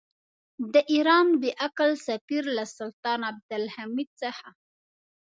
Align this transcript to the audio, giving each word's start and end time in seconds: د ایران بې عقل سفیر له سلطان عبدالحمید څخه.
د 0.73 0.75
ایران 0.93 1.27
بې 1.41 1.51
عقل 1.65 1.91
سفیر 2.07 2.43
له 2.57 2.63
سلطان 2.77 3.19
عبدالحمید 3.31 4.09
څخه. 4.21 4.47